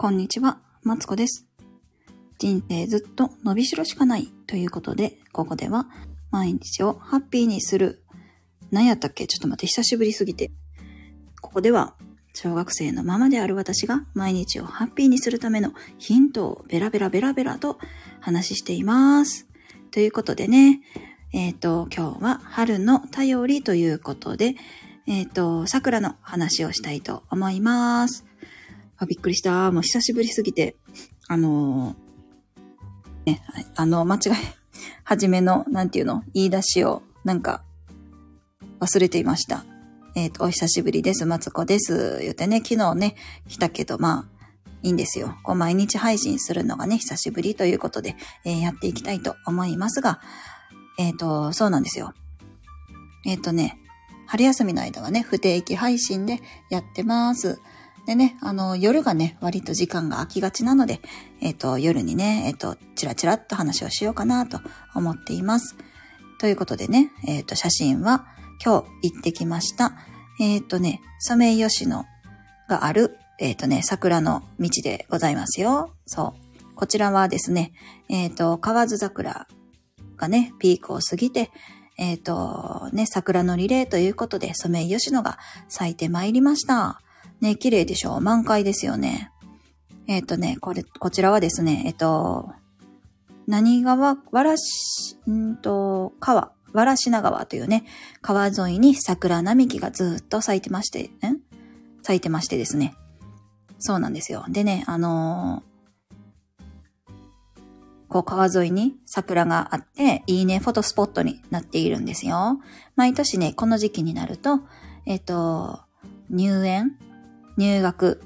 [0.00, 1.44] こんにちは、マツコです。
[2.38, 5.88] 人生ずっと伸びしろしかないということで、ここでは
[6.30, 8.04] 毎日をハッピーにする。
[8.70, 9.26] 何やったっけ？
[9.26, 10.52] ちょっと待って、久しぶりすぎて。
[11.40, 11.96] ここでは、
[12.32, 17.80] 小学生のままである私が毎日をハッピーにするためのヒントをベラベラベラベラと
[18.20, 19.48] 話しています。
[19.90, 20.80] ということでね、
[21.32, 24.54] えっ、と、今日は春の便りということで、
[25.08, 28.24] えっ、と、桜の話をしたいと思います。
[28.98, 29.70] あ、びっくりした。
[29.70, 30.76] もう久しぶりすぎて、
[31.28, 32.08] あのー
[33.26, 33.42] ね、
[33.76, 34.20] あの、間違い、
[35.04, 37.62] はじめの、なんていうの、言い出しを、なんか、
[38.80, 39.64] 忘れていました。
[40.14, 41.26] えっ、と、お久しぶりです。
[41.26, 42.18] マツコです。
[42.22, 43.16] 言ってね、昨日ね、
[43.48, 44.38] 来たけど、まあ、
[44.82, 45.36] いいんですよ。
[45.42, 50.20] こう、毎日配信するのがね、久しぶりということで、えーやっていきたいと思いますが、
[50.98, 52.14] えっ、と、そうなんですよ。
[53.26, 53.78] えっ、とね、
[54.26, 57.60] 春休みの間はね、不定期配信でやってます。
[58.08, 61.02] でね、あの、夜がね、割と時間が空きがちなので、
[61.42, 64.60] えっ、と、夜にね、えっ、と、チラチラっと話をしようかなと
[64.94, 65.76] 思っています。
[66.40, 68.24] ということでね、えっ、と、写真は
[68.64, 69.92] 今日行ってきました。
[70.40, 72.06] えっ、とね、ソメイヨシノ
[72.66, 75.92] がある、えっ、とね、桜の道でございますよ。
[76.06, 76.34] そ
[76.72, 76.74] う。
[76.76, 77.72] こちらはですね、
[78.08, 79.46] えっ、と、河津桜
[80.16, 81.50] がね、ピークを過ぎて、
[81.98, 85.36] えっ、と、ね、桜のリレーということで、ソメイヨシノが
[85.68, 87.02] 咲いてまいりました。
[87.40, 88.20] ね、綺麗でしょ？
[88.20, 89.30] 満開ですよね。
[90.06, 92.50] えっ、とね、これ、こちらはですね、えっ、と、
[93.46, 97.84] 何川、わらし、んと、川、わらしな川というね、
[98.22, 101.40] 川沿いに桜並木がずっと咲いてまして、ん？
[102.02, 102.94] 咲いてましてですね。
[103.78, 104.44] そうなんですよ。
[104.48, 105.68] でね、あのー
[108.10, 112.58] こう川沿いに桜があって、いいねフォトスポットになっているんですよ。
[112.96, 114.60] 毎年ね、この時期になると、
[115.04, 115.80] えっ、と、
[116.30, 116.96] 入園
[117.58, 118.22] 入学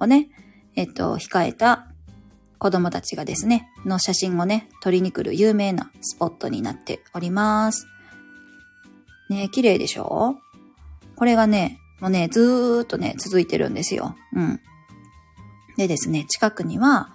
[0.00, 0.28] をね、
[0.76, 1.88] えっ、と、控えた
[2.58, 7.86] 子供たちがですね、の写真をね、撮りに来る有名なスポットになっております。
[9.28, 10.36] ね綺麗でしょ？
[11.16, 14.16] これがね、もうね、ずーっとね、続いてるんですよ。
[14.32, 14.60] うん。
[15.76, 17.10] でですね、近くには、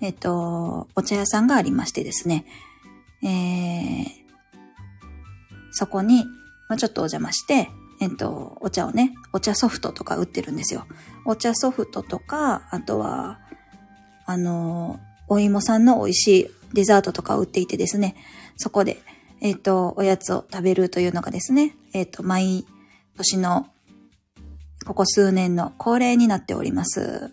[0.00, 2.44] えっ、と、お茶屋さんがありましてですね、
[3.22, 4.06] えー、
[5.72, 6.24] そこに、
[6.68, 7.70] まあ、ちょっとお邪魔して、
[8.00, 10.86] えっ、と、お茶をね、お茶ソフトとか売ってるんですよ。
[11.24, 13.40] お茶ソフトとか、あとは、
[14.26, 18.16] あの、お芋さんの美味しいデザートとかを売っていてですね、
[18.56, 18.98] そこで、
[19.40, 22.66] えっ、と、おやつを食べるというのがですね、えっ、と、毎
[23.16, 23.66] 年の、
[24.86, 27.32] ここ数年の恒例になっております。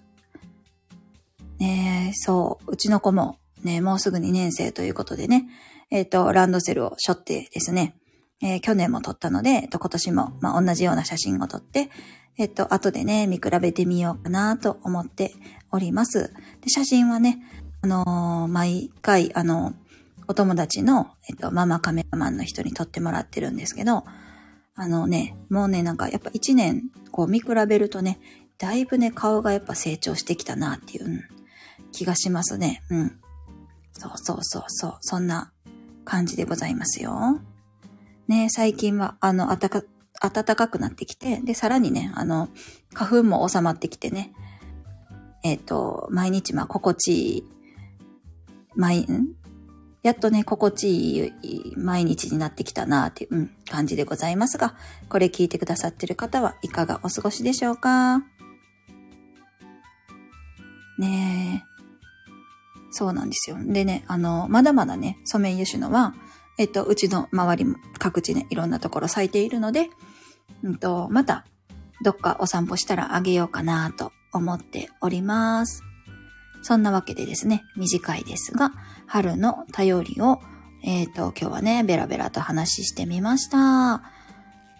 [1.59, 5.47] ねえ、そう、うちの子も、ね、もうすぐ2年生ということでね、
[5.91, 7.95] えっ、と、ランドセルを背負ってですね、
[8.43, 11.89] えー去年も撮ったので、えっと、今年も、まあ、同じような写真を撮って、
[12.37, 15.33] えっと、後でね、見比べてみようかなと思って
[15.71, 16.33] おります。
[16.61, 17.39] で写真はね、
[17.81, 19.73] あのー毎回、あの
[20.27, 24.03] お友達の、えっと、ママカメラマンの人に撮ってもらってるんですけど、
[24.75, 28.19] あのね、もうね、なんかやっぱ一年、こう見比べるとね、
[28.57, 31.23] だいぶね、顔がやっぱ成長してきたなっていう、
[31.91, 32.81] 気がしますね。
[32.89, 33.19] うん。
[33.93, 35.51] そうそうそうそう、そんな
[36.05, 37.39] 感じでございますよ。
[38.33, 39.83] ね、最近は、あの、暖か、
[40.19, 42.49] 暖かくなってきて、で、さらにね、あの、
[42.93, 44.33] 花粉も収まってきてね、
[45.43, 47.43] えっ、と、毎日、まあ、心地いい、
[48.75, 49.35] 毎、ん？
[50.01, 54.75] やっとね、心地いい毎日になってきたなっていう、うん、感じでございますが、
[55.09, 58.19] これ聞いてくださってる方はいかがお過ごしでしょうか？
[60.97, 61.73] ねえ。
[62.91, 63.57] そうなんですよ。
[63.59, 66.15] でね、あの、まだまだね、ソメイヨシノは、
[66.57, 69.89] えっと、うちの周りも各地ね、いろんなところ咲いているので、
[70.63, 71.45] うんと、また、
[72.03, 75.83] どっかお散歩したらあげようかなと思っております。
[76.61, 78.71] そんなわけでですね、短いですが、
[79.05, 80.39] 春の便りを、
[80.83, 84.03] えっ、と、今日はね、ベラベラと話してみました。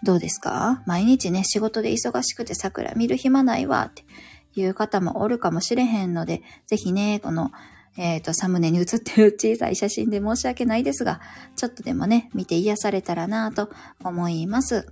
[0.02, 0.82] どうですか？
[0.86, 4.04] 毎日ね、仕事で忙しくて桜見る暇ないわって
[4.54, 7.52] いう方もおるかもしれへんので、ぜひね、この、
[7.96, 11.20] えっ、と、サムネに写ってる小さい写真で申し訳ないですが、
[11.56, 13.70] ちょっとでもね、見て癒されたらなぁと
[14.02, 14.86] 思います。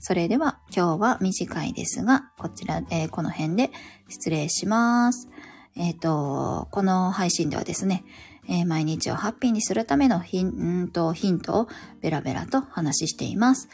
[0.00, 3.70] それでは今日は短いですが、こちら、えーこの辺で
[4.08, 5.28] 失礼します。
[5.76, 8.04] えっ、と、この配信ではですね、
[8.46, 11.68] えー毎日をハッピーにするためのヒンんとヒントを
[12.02, 13.70] ベラベラと話しています。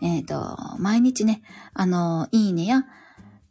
[0.00, 1.42] えっ、と、毎日ね、
[1.74, 2.84] あの、いいねや、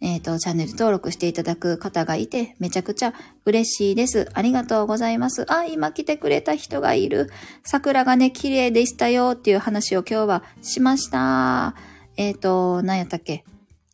[0.05, 3.13] えっ、と、チャンネル登録していただく方がいて、めちゃくちゃ
[3.45, 4.29] 嬉しいです。
[4.33, 5.45] ありがとうございます。
[5.49, 7.31] あ、今来てくれた人がいる。
[7.63, 11.75] 桜がね、綺麗でしたよっていう話を今日はしました。
[12.17, 13.45] えっ、と、何やったっけ？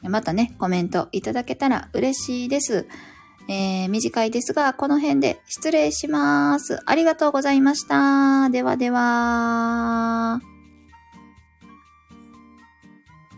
[0.01, 2.88] またね、コメントいただけたら嬉しいです。
[3.47, 6.79] えー、短いですが、この辺で失礼します。
[6.88, 8.50] ありがとうございました。
[8.50, 10.41] ではでは。